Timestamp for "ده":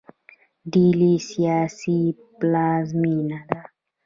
3.49-3.59